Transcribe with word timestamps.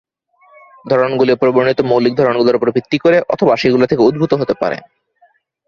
ধরনগুলো 0.85 1.31
ওপরে 1.33 1.51
বর্ণিত 1.51 1.79
মৌলিক 1.81 2.13
ধরনগুলোর 2.15 2.57
ওপর 2.57 2.69
ভিত্তি 2.71 2.97
করে 2.97 3.17
অথবা 3.29 3.53
সেগুলো 3.55 3.85
থেকে 3.85 4.01
উদ্ভূত 4.03 4.31
হতে 4.33 4.53
পারে। 4.61 4.77